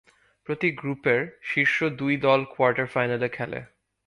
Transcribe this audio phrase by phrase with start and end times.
[0.47, 1.21] প্রতি গ্রুপের
[1.43, 3.59] শীর্ষ দুই দল কোয়ার্টার-ফাইনালে খেলে।